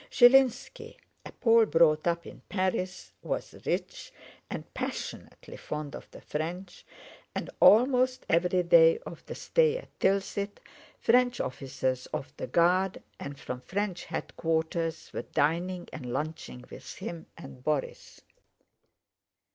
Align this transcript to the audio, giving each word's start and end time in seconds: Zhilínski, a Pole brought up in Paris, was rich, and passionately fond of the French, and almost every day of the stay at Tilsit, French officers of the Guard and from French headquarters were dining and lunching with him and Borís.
Zhilínski, 0.09 0.95
a 1.23 1.31
Pole 1.31 1.67
brought 1.67 2.07
up 2.07 2.25
in 2.25 2.41
Paris, 2.49 3.11
was 3.21 3.53
rich, 3.67 4.11
and 4.49 4.73
passionately 4.73 5.55
fond 5.55 5.95
of 5.95 6.09
the 6.09 6.21
French, 6.21 6.83
and 7.35 7.51
almost 7.59 8.25
every 8.27 8.63
day 8.63 8.97
of 9.05 9.23
the 9.27 9.35
stay 9.35 9.77
at 9.77 9.99
Tilsit, 9.99 10.59
French 10.97 11.39
officers 11.39 12.07
of 12.07 12.35
the 12.37 12.47
Guard 12.47 13.03
and 13.19 13.39
from 13.39 13.61
French 13.61 14.05
headquarters 14.05 15.13
were 15.13 15.21
dining 15.21 15.87
and 15.93 16.11
lunching 16.11 16.65
with 16.71 16.95
him 16.95 17.27
and 17.37 17.63
Borís. 17.63 18.21